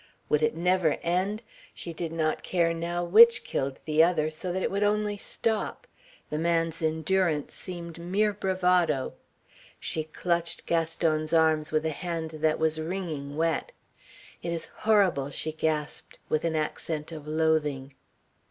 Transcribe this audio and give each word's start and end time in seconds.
Would 0.29 0.41
it 0.41 0.55
never 0.55 0.93
end? 1.03 1.43
She 1.75 1.93
did 1.93 2.11
not 2.11 2.41
care 2.41 2.73
now 2.73 3.03
which 3.03 3.43
killed 3.43 3.79
the 3.85 4.01
other 4.01 4.31
so 4.31 4.51
that 4.51 4.63
it 4.63 4.71
would 4.71 4.81
only 4.81 5.15
stop. 5.15 5.85
The 6.31 6.39
man's 6.39 6.81
endurance 6.81 7.53
seemed 7.53 7.99
mere 7.99 8.33
bravado. 8.33 9.13
She 9.79 10.03
clutched 10.05 10.65
Gaston's 10.65 11.33
arms 11.33 11.71
with 11.71 11.85
a 11.85 11.91
hand 11.91 12.31
that 12.31 12.57
was 12.57 12.81
wringing 12.81 13.37
wet. 13.37 13.73
"It 14.41 14.51
is 14.51 14.69
horrible," 14.73 15.29
she 15.29 15.51
gasped 15.51 16.17
with 16.29 16.45
an 16.45 16.55
accent 16.55 17.11
of 17.11 17.27
loathing. 17.27 17.93